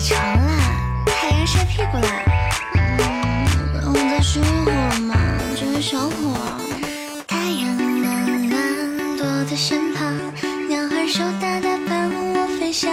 [0.00, 0.48] 起床了，
[1.04, 2.08] 太阳晒屁股了，
[2.74, 3.04] 嗯，
[3.82, 5.14] 让我再睡一会儿嘛，
[5.54, 6.32] 只是小火。
[7.28, 10.16] 太阳暖暖，躲在身旁，
[10.70, 12.90] 鸟儿羞答答，伴我飞翔。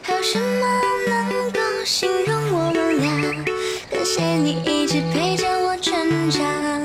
[0.00, 3.44] 还有什么能够形容我们俩？
[3.90, 6.75] 感谢你一直陪着我成长。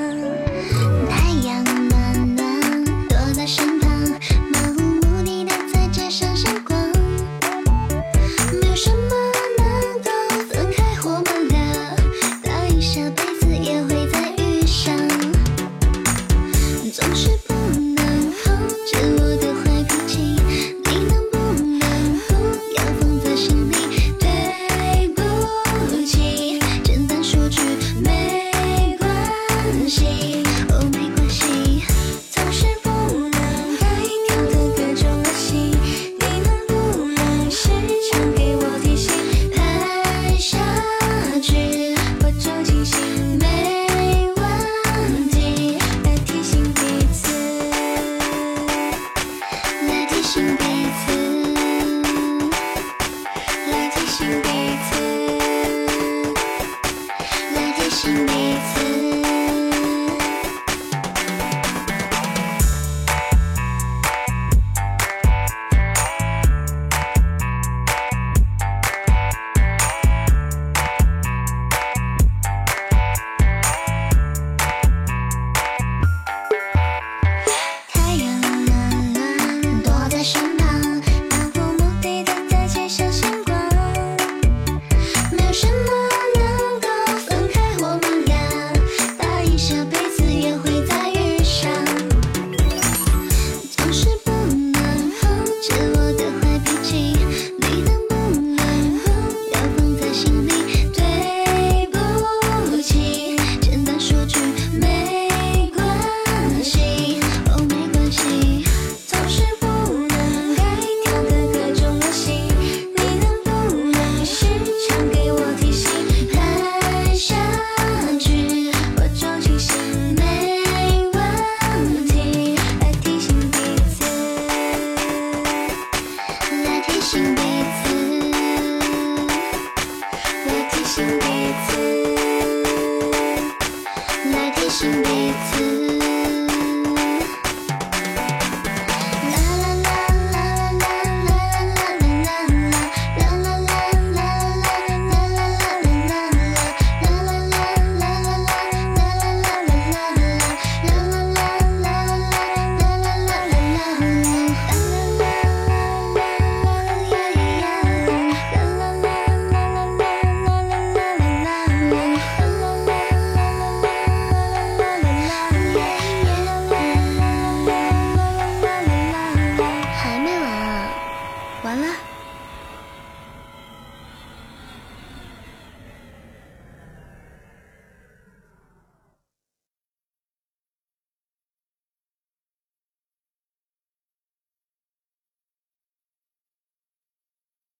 [135.32, 135.71] to